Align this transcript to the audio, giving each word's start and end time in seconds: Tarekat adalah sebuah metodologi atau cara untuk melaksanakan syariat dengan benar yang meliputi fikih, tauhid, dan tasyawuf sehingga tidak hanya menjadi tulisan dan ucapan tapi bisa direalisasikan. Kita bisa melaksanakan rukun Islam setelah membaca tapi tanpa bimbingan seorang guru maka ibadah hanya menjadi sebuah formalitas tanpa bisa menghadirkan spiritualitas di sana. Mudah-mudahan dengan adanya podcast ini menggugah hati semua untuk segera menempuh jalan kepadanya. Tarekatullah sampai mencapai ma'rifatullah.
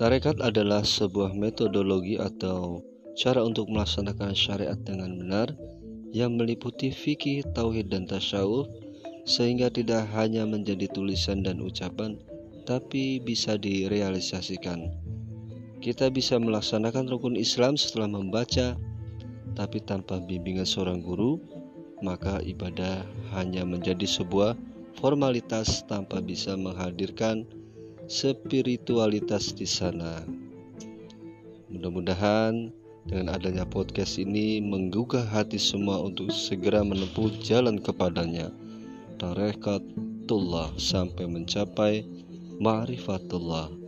Tarekat 0.00 0.40
adalah 0.40 0.80
sebuah 0.80 1.36
metodologi 1.36 2.16
atau 2.16 2.80
cara 3.20 3.44
untuk 3.44 3.68
melaksanakan 3.68 4.32
syariat 4.32 4.80
dengan 4.80 5.12
benar 5.20 5.52
yang 6.16 6.40
meliputi 6.40 6.88
fikih, 6.88 7.44
tauhid, 7.52 7.92
dan 7.92 8.08
tasyawuf 8.08 8.64
sehingga 9.28 9.68
tidak 9.68 10.08
hanya 10.16 10.48
menjadi 10.48 10.88
tulisan 10.88 11.44
dan 11.44 11.60
ucapan 11.60 12.16
tapi 12.64 13.20
bisa 13.20 13.60
direalisasikan. 13.60 14.88
Kita 15.84 16.08
bisa 16.08 16.40
melaksanakan 16.40 17.04
rukun 17.04 17.36
Islam 17.36 17.76
setelah 17.76 18.08
membaca 18.08 18.80
tapi 19.52 19.84
tanpa 19.84 20.16
bimbingan 20.16 20.64
seorang 20.64 21.04
guru 21.04 21.36
maka 22.00 22.40
ibadah 22.40 23.04
hanya 23.36 23.68
menjadi 23.68 24.08
sebuah 24.08 24.56
formalitas 24.96 25.84
tanpa 25.84 26.24
bisa 26.24 26.56
menghadirkan 26.56 27.44
spiritualitas 28.10 29.54
di 29.54 29.62
sana. 29.62 30.26
Mudah-mudahan 31.70 32.74
dengan 33.06 33.30
adanya 33.30 33.62
podcast 33.62 34.18
ini 34.18 34.58
menggugah 34.58 35.22
hati 35.22 35.62
semua 35.62 36.02
untuk 36.02 36.34
segera 36.34 36.82
menempuh 36.82 37.30
jalan 37.38 37.78
kepadanya. 37.78 38.50
Tarekatullah 39.22 40.74
sampai 40.74 41.30
mencapai 41.30 42.02
ma'rifatullah. 42.58 43.79